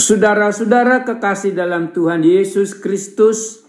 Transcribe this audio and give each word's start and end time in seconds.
Saudara-saudara 0.00 1.04
kekasih 1.04 1.52
dalam 1.52 1.92
Tuhan 1.92 2.24
Yesus 2.24 2.72
Kristus, 2.72 3.60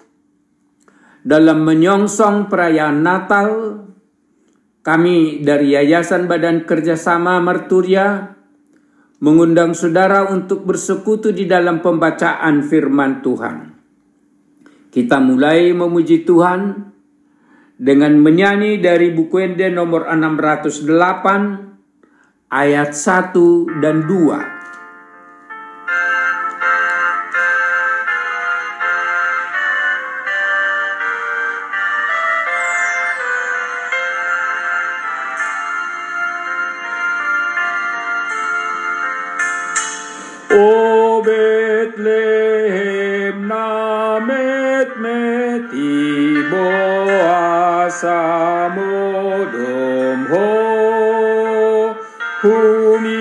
dalam 1.27 1.67
menyongsong 1.67 2.47
perayaan 2.47 3.04
Natal, 3.04 3.83
kami 4.79 5.43
dari 5.43 5.75
Yayasan 5.75 6.31
Badan 6.31 6.63
Kerjasama 6.63 7.36
Merturia 7.43 8.31
mengundang 9.20 9.75
saudara 9.75 10.31
untuk 10.31 10.63
bersekutu 10.63 11.36
di 11.36 11.52
dalam 11.52 11.83
pembacaan 11.83 12.63
firman 12.63 13.20
Tuhan. 13.20 13.75
Kita 14.88 15.20
mulai 15.20 15.75
memuji 15.75 16.23
Tuhan 16.23 16.79
dengan 17.75 18.16
menyanyi 18.23 18.79
dari 18.79 19.11
buku 19.11 19.36
Ende 19.36 19.68
nomor 19.68 20.07
608 20.07 20.88
ayat 22.55 22.95
1 22.95 23.84
dan 23.84 24.07
2. 24.07 24.61
Bethlehem 41.26 43.38
namet 43.50 44.90
metimo 45.04 46.68
asamodom 47.82 50.20
ho. 50.32 50.48
Humi 52.42 53.21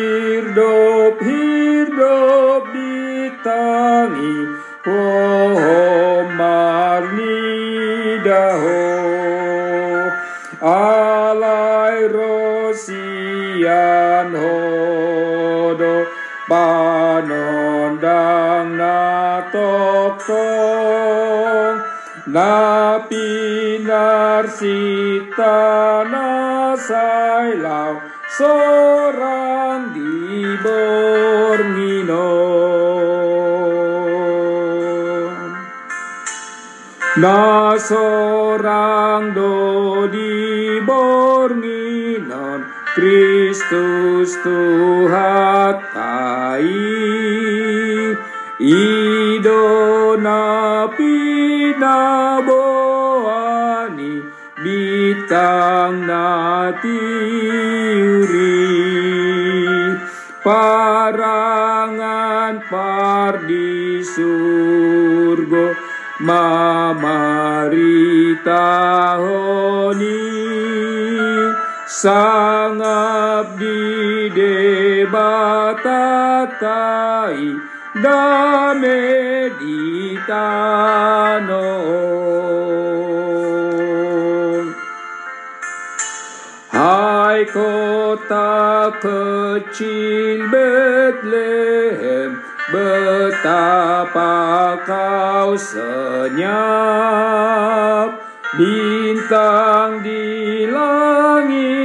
Narsita 23.90 26.06
nasailau 26.06 27.98
seorang 28.38 29.90
di 29.92 30.46
Bornino. 30.62 32.30
Na 37.20 37.74
seorang 37.76 39.34
do 39.34 40.06
di 40.08 40.78
Bornino 40.86 41.79
Kristus 42.90 44.34
Tuhan 44.42 45.78
tai 45.94 46.66
idona 48.58 50.42
pinaboani 50.98 52.26
bitang 54.58 56.02
natiuri 56.02 56.98
parangan 60.42 61.38
par 62.66 63.46
di 63.46 64.02
surgo 64.02 65.78
mamarita 66.18 67.06
honi 69.22 70.29
sangap 71.90 73.58
di 73.58 74.30
debatatai 74.30 75.10
da 77.98 78.70
meditano 78.78 79.98
Hai 86.70 87.42
kota 87.50 88.94
kecil 89.02 90.46
Bethlehem 90.54 92.38
Betapa 92.70 94.38
kau 94.86 95.58
senyap. 95.58 96.70
Bintang 98.54 100.02
di 100.06 100.66
langitmu 100.70 101.79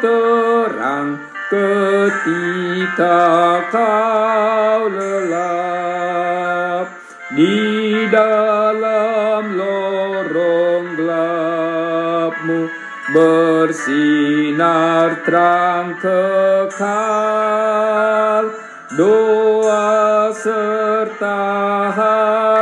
terang 0.00 1.18
ketika 1.50 3.18
kau 3.70 4.88
lelap 4.90 6.86
di 7.36 8.08
dalam 8.10 9.54
lorong 9.54 10.96
gelapmu 10.98 12.66
bersinar 13.14 15.22
terang 15.22 15.94
kekal 16.02 16.90
doa 18.98 20.34
serta 20.34 21.46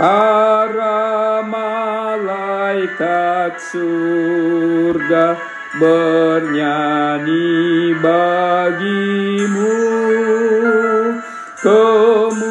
Para 0.00 1.44
malaikat 1.44 3.60
surga 3.60 5.51
bernyanyi 5.82 7.42
bagimu. 7.98 9.74
Kemuliaan 11.58 12.50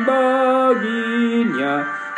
baginya 0.00 1.74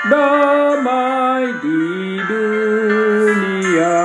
damai 0.06 1.50
di 1.58 2.22
dunia. 2.30 3.98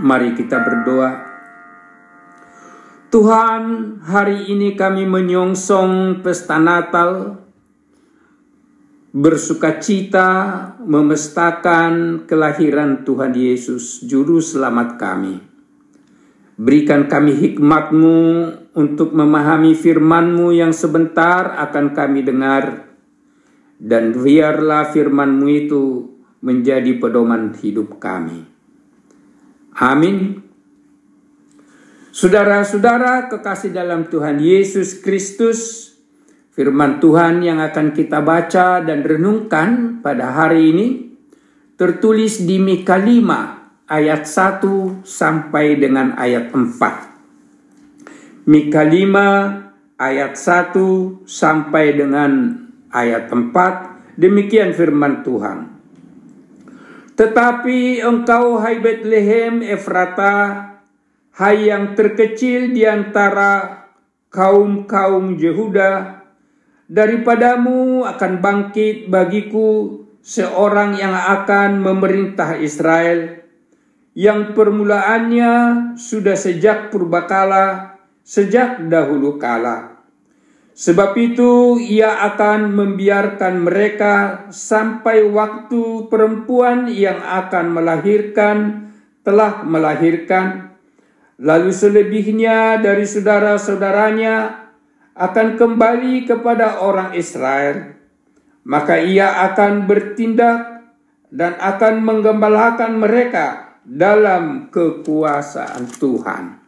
Mari 0.00 0.32
kita 0.36 0.56
berdoa. 0.64 1.36
Tuhan, 3.12 3.62
hari 4.02 4.48
ini 4.50 4.74
kami 4.74 5.06
menyongsong 5.06 6.24
pesta 6.24 6.58
Natal 6.58 7.43
bersuka 9.14 9.78
cita 9.78 10.30
memestakan 10.82 12.26
kelahiran 12.26 13.06
Tuhan 13.06 13.30
Yesus, 13.30 14.02
Juru 14.02 14.42
Selamat 14.42 14.98
kami. 14.98 15.38
Berikan 16.58 17.06
kami 17.06 17.30
hikmatmu 17.38 18.18
untuk 18.74 19.14
memahami 19.14 19.78
firmanmu 19.78 20.50
yang 20.50 20.74
sebentar 20.74 21.54
akan 21.62 21.94
kami 21.94 22.26
dengar, 22.26 22.90
dan 23.78 24.10
biarlah 24.18 24.90
firmanmu 24.90 25.46
itu 25.46 26.10
menjadi 26.42 26.98
pedoman 26.98 27.54
hidup 27.54 28.02
kami. 28.02 28.42
Amin. 29.78 30.42
Saudara-saudara 32.10 33.30
kekasih 33.30 33.70
dalam 33.70 34.10
Tuhan 34.10 34.42
Yesus 34.42 34.98
Kristus, 35.02 35.93
Firman 36.54 37.02
Tuhan 37.02 37.42
yang 37.42 37.58
akan 37.58 37.90
kita 37.90 38.22
baca 38.22 38.78
dan 38.78 39.02
renungkan 39.02 39.98
pada 40.06 40.30
hari 40.38 40.70
ini 40.70 40.86
tertulis 41.74 42.46
di 42.46 42.62
Mika 42.62 42.94
5 42.94 43.90
ayat 43.90 44.22
1 44.22 45.02
sampai 45.02 45.74
dengan 45.82 46.14
ayat 46.14 46.54
4. 46.54 48.46
Mika 48.46 48.86
5 48.86 49.98
ayat 49.98 50.38
1 50.38 51.26
sampai 51.26 51.98
dengan 51.98 52.30
ayat 52.94 53.34
4 53.34 54.14
demikian 54.14 54.70
firman 54.78 55.26
Tuhan. 55.26 55.74
Tetapi 57.18 57.98
engkau 57.98 58.62
hai 58.62 58.78
Bethlehem 58.78 59.58
Efrata, 59.58 60.70
hai 61.34 61.66
yang 61.66 61.98
terkecil 61.98 62.70
di 62.70 62.86
antara 62.86 63.90
kaum-kaum 64.30 65.34
Yehuda, 65.34 66.23
daripadamu 66.90 68.04
akan 68.04 68.32
bangkit 68.40 69.08
bagiku 69.08 70.02
seorang 70.24 70.96
yang 70.96 71.12
akan 71.12 71.80
memerintah 71.80 72.56
Israel, 72.60 73.44
yang 74.16 74.56
permulaannya 74.56 75.52
sudah 76.00 76.36
sejak 76.36 76.88
purbakala, 76.88 77.98
sejak 78.24 78.80
dahulu 78.88 79.36
kala 79.36 79.94
Sebab 80.74 81.14
itu 81.14 81.78
ia 81.78 82.18
akan 82.34 82.74
membiarkan 82.74 83.62
mereka 83.62 84.14
sampai 84.50 85.22
waktu 85.22 86.10
perempuan 86.10 86.90
yang 86.90 87.22
akan 87.22 87.70
melahirkan 87.70 88.90
telah 89.22 89.62
melahirkan. 89.62 90.74
Lalu 91.38 91.70
selebihnya 91.70 92.82
dari 92.82 93.06
saudara-saudaranya 93.06 94.63
akan 95.14 95.58
kembali 95.58 96.26
kepada 96.26 96.82
orang 96.82 97.14
Israel. 97.14 97.94
Maka 98.64 98.98
ia 98.98 99.46
akan 99.50 99.86
bertindak 99.86 100.88
dan 101.30 101.58
akan 101.58 102.02
menggembalakan 102.02 102.98
mereka 102.98 103.78
dalam 103.84 104.72
kekuasaan 104.72 105.84
Tuhan 106.00 106.64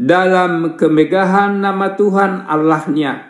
dalam 0.00 0.80
kemegahan 0.80 1.60
nama 1.60 1.92
Tuhan 1.92 2.48
Allahnya. 2.48 3.28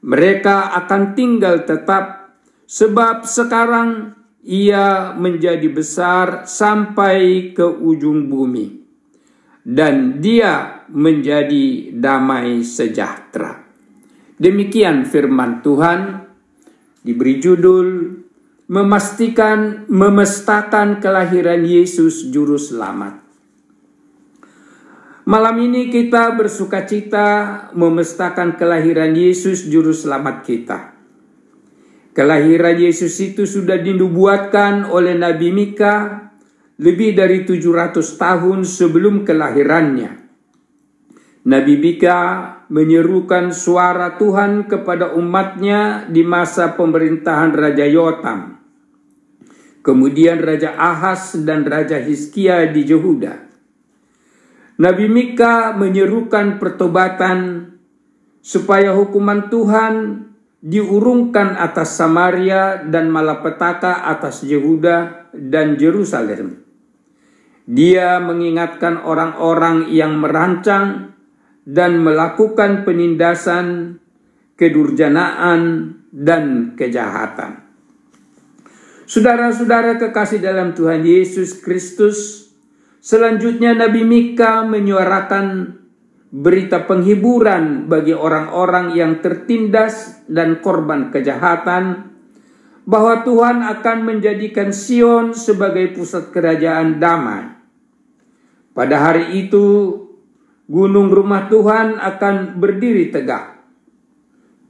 Mereka 0.00 0.72
akan 0.72 1.12
tinggal 1.12 1.68
tetap 1.68 2.32
sebab 2.64 3.28
sekarang 3.28 4.16
ia 4.40 5.12
menjadi 5.12 5.68
besar 5.68 6.48
sampai 6.48 7.52
ke 7.52 7.66
ujung 7.68 8.32
bumi 8.32 8.80
dan 9.68 10.24
dia 10.24 10.86
menjadi 10.88 11.92
damai 11.92 12.64
sejahtera. 12.64 13.67
Demikian 14.38 15.02
firman 15.02 15.66
Tuhan 15.66 16.30
diberi 17.02 17.42
judul 17.42 18.14
memastikan 18.70 19.90
memestakan 19.90 21.02
kelahiran 21.02 21.66
Yesus 21.66 22.30
juru 22.30 22.54
selamat. 22.54 23.28
Malam 25.28 25.60
ini 25.60 25.92
kita 25.92 26.32
bersuka 26.38 26.88
cita 26.88 27.28
memestakan 27.76 28.56
kelahiran 28.56 29.12
Yesus 29.12 29.68
Juru 29.68 29.92
Selamat 29.92 30.40
kita. 30.40 30.96
Kelahiran 32.16 32.72
Yesus 32.80 33.12
itu 33.20 33.44
sudah 33.44 33.76
dinubuatkan 33.76 34.88
oleh 34.88 35.12
Nabi 35.12 35.52
Mika 35.52 36.28
lebih 36.80 37.12
dari 37.12 37.44
700 37.44 38.00
tahun 38.00 38.64
sebelum 38.64 39.28
kelahirannya. 39.28 40.10
Nabi 41.44 41.74
Mika 41.76 42.18
menyerukan 42.68 43.50
suara 43.50 44.20
Tuhan 44.20 44.68
kepada 44.68 45.16
umatnya 45.16 46.04
di 46.08 46.20
masa 46.20 46.76
pemerintahan 46.76 47.56
Raja 47.56 47.88
Yotam. 47.88 48.60
Kemudian 49.80 50.44
Raja 50.44 50.76
Ahas 50.76 51.32
dan 51.48 51.64
Raja 51.64 51.96
Hizkia 51.96 52.68
di 52.68 52.84
Yehuda. 52.84 53.48
Nabi 54.78 55.06
Mika 55.08 55.72
menyerukan 55.74 56.60
pertobatan 56.60 57.72
supaya 58.44 58.92
hukuman 58.94 59.48
Tuhan 59.48 60.28
diurungkan 60.60 61.56
atas 61.56 61.96
Samaria 61.98 62.84
dan 62.84 63.08
malapetaka 63.08 64.06
atas 64.06 64.44
Yehuda 64.44 65.30
dan 65.34 65.80
Jerusalem. 65.80 66.62
Dia 67.68 68.20
mengingatkan 68.20 69.02
orang-orang 69.02 69.88
yang 69.92 70.20
merancang 70.20 71.17
dan 71.68 72.00
melakukan 72.00 72.88
penindasan, 72.88 74.00
kedurjanaan, 74.56 75.92
dan 76.08 76.72
kejahatan. 76.72 77.68
Saudara-saudara 79.04 80.00
kekasih 80.00 80.40
dalam 80.40 80.72
Tuhan 80.72 81.04
Yesus 81.04 81.60
Kristus, 81.60 82.48
Selanjutnya 82.98 83.72
Nabi 83.78 84.02
Mika 84.02 84.66
menyuarakan 84.66 85.78
berita 86.28 86.84
penghiburan 86.84 87.88
bagi 87.88 88.12
orang-orang 88.12 88.92
yang 88.92 89.24
tertindas 89.24 90.26
dan 90.28 90.60
korban 90.60 91.08
kejahatan 91.08 92.12
bahwa 92.84 93.24
Tuhan 93.24 93.64
akan 93.64 93.98
menjadikan 94.04 94.76
Sion 94.76 95.32
sebagai 95.32 95.94
pusat 95.96 96.28
kerajaan 96.34 97.00
damai. 97.00 97.48
Pada 98.76 98.96
hari 98.98 99.46
itu 99.46 99.96
gunung 100.68 101.08
rumah 101.08 101.48
Tuhan 101.48 101.96
akan 101.96 102.60
berdiri 102.60 103.08
tegak. 103.08 103.56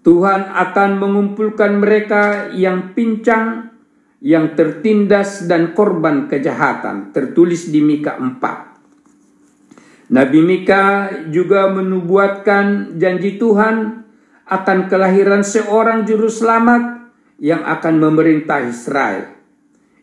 Tuhan 0.06 0.47
akan 0.55 0.91
mengumpulkan 1.03 1.83
mereka 1.83 2.55
yang 2.55 2.95
pincang 2.95 3.75
yang 4.23 4.55
tertindas 4.55 5.47
dan 5.47 5.75
korban 5.75 6.31
kejahatan 6.31 7.11
tertulis 7.12 7.69
di 7.71 7.83
Mika 7.83 8.17
4. 8.17 10.11
Nabi 10.15 10.41
Mika 10.41 11.12
juga 11.29 11.69
menubuatkan 11.69 12.97
janji 12.97 13.37
Tuhan 13.37 14.09
akan 14.49 14.79
kelahiran 14.89 15.45
seorang 15.45 16.09
juru 16.09 16.33
selamat 16.33 17.12
yang 17.37 17.61
akan 17.62 17.95
memerintah 18.00 18.65
Israel. 18.65 19.37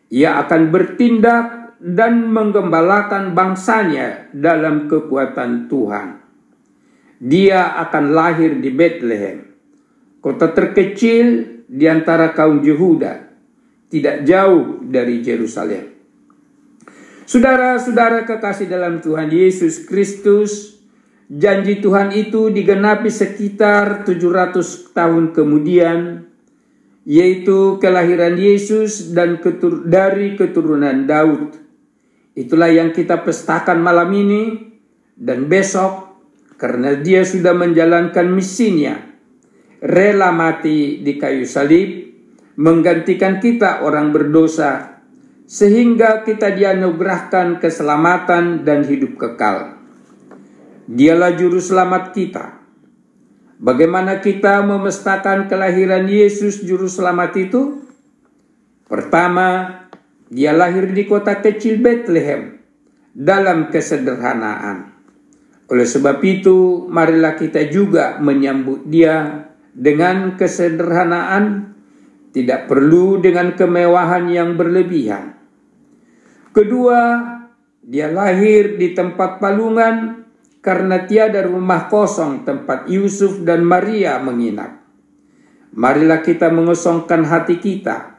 Ia 0.06 0.38
akan 0.46 0.70
bertindak 0.70 1.65
dan 1.78 2.32
menggembalakan 2.32 3.36
bangsanya 3.36 4.32
dalam 4.32 4.88
kekuatan 4.88 5.68
Tuhan. 5.68 6.08
Dia 7.16 7.80
akan 7.88 8.04
lahir 8.12 8.60
di 8.60 8.68
Bethlehem, 8.72 9.44
kota 10.20 10.52
terkecil 10.52 11.64
di 11.64 11.84
antara 11.88 12.36
kaum 12.36 12.60
Yehuda 12.60 13.26
tidak 13.90 14.26
jauh 14.26 14.82
dari 14.82 15.22
Yerusalem. 15.22 15.94
Saudara-saudara 17.26 18.22
kekasih 18.22 18.70
dalam 18.70 19.02
Tuhan 19.02 19.30
Yesus 19.30 19.82
Kristus, 19.82 20.78
janji 21.26 21.82
Tuhan 21.82 22.14
itu 22.14 22.54
digenapi 22.54 23.10
sekitar 23.10 24.06
700 24.06 24.94
tahun 24.94 25.34
kemudian, 25.34 26.22
yaitu 27.02 27.82
kelahiran 27.82 28.38
Yesus 28.38 29.10
dan 29.10 29.42
dari 29.90 30.38
keturunan 30.38 31.06
Daud. 31.06 31.65
Itulah 32.36 32.68
yang 32.68 32.92
kita 32.92 33.24
pestakan 33.24 33.80
malam 33.80 34.12
ini 34.12 34.42
dan 35.16 35.48
besok 35.48 36.20
karena 36.60 36.92
dia 37.00 37.24
sudah 37.24 37.56
menjalankan 37.56 38.28
misinya, 38.28 39.00
rela 39.80 40.36
mati 40.36 41.00
di 41.00 41.16
kayu 41.16 41.48
salib 41.48 42.12
menggantikan 42.60 43.40
kita 43.40 43.80
orang 43.84 44.12
berdosa 44.12 45.00
sehingga 45.48 46.26
kita 46.28 46.52
dianugerahkan 46.52 47.56
keselamatan 47.56 48.68
dan 48.68 48.84
hidup 48.84 49.16
kekal. 49.16 49.80
Dialah 50.84 51.40
juru 51.40 51.56
selamat 51.56 52.12
kita. 52.12 52.44
Bagaimana 53.56 54.20
kita 54.20 54.60
memestakan 54.60 55.48
kelahiran 55.48 56.04
Yesus 56.04 56.60
juru 56.60 56.84
selamat 56.84 57.32
itu? 57.40 57.62
Pertama, 58.84 59.85
dia 60.26 60.50
lahir 60.50 60.90
di 60.90 61.06
kota 61.06 61.38
kecil 61.38 61.78
Bethlehem 61.78 62.58
dalam 63.14 63.70
kesederhanaan. 63.70 64.96
Oleh 65.66 65.86
sebab 65.86 66.22
itu, 66.22 66.86
marilah 66.86 67.34
kita 67.34 67.66
juga 67.66 68.22
menyambut 68.22 68.86
dia 68.86 69.48
dengan 69.74 70.38
kesederhanaan 70.38 71.74
tidak 72.30 72.68
perlu 72.68 73.18
dengan 73.18 73.56
kemewahan 73.56 74.28
yang 74.28 74.54
berlebihan. 74.54 75.34
Kedua, 76.52 77.00
dia 77.80 78.10
lahir 78.10 78.76
di 78.76 78.92
tempat 78.92 79.38
palungan 79.38 80.26
karena 80.60 81.06
tiada 81.06 81.46
rumah 81.46 81.86
kosong 81.86 82.42
tempat 82.42 82.90
Yusuf 82.90 83.46
dan 83.46 83.62
Maria 83.62 84.18
menginap. 84.18 84.82
Marilah 85.76 86.24
kita 86.24 86.50
mengosongkan 86.50 87.22
hati 87.28 87.60
kita, 87.60 88.15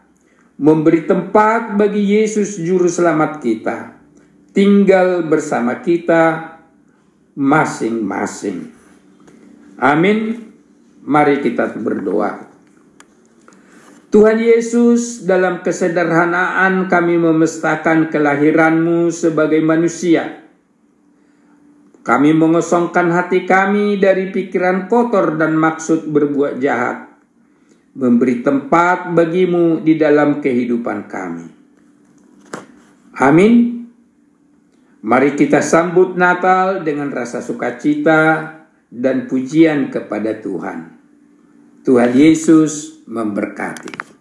memberi 0.58 1.06
tempat 1.06 1.78
bagi 1.78 2.18
Yesus 2.18 2.58
juru 2.58 2.90
selamat 2.90 3.32
kita, 3.42 3.78
tinggal 4.58 5.22
bersama 5.30 5.86
kita 5.86 6.58
masing-masing. 7.38 8.74
Amin. 9.78 10.50
Mari 11.08 11.40
kita 11.46 11.72
berdoa. 11.78 12.50
Tuhan 14.08 14.40
Yesus, 14.42 15.24
dalam 15.24 15.62
kesederhanaan 15.62 16.90
kami 16.90 17.22
memestakan 17.22 18.10
kelahiranmu 18.10 19.14
sebagai 19.14 19.62
manusia. 19.62 20.48
Kami 22.02 22.32
mengosongkan 22.32 23.12
hati 23.12 23.44
kami 23.44 24.00
dari 24.00 24.32
pikiran 24.32 24.88
kotor 24.88 25.36
dan 25.36 25.60
maksud 25.60 26.08
berbuat 26.08 26.56
jahat. 26.64 27.07
Memberi 27.98 28.46
tempat 28.46 29.10
bagimu 29.18 29.82
di 29.82 29.98
dalam 29.98 30.38
kehidupan 30.38 31.10
kami. 31.10 31.48
Amin. 33.18 33.54
Mari 35.02 35.34
kita 35.34 35.66
sambut 35.66 36.14
Natal 36.14 36.86
dengan 36.86 37.10
rasa 37.10 37.42
sukacita 37.42 38.54
dan 38.94 39.26
pujian 39.26 39.90
kepada 39.90 40.38
Tuhan. 40.38 40.94
Tuhan 41.82 42.12
Yesus 42.14 43.02
memberkati. 43.10 44.17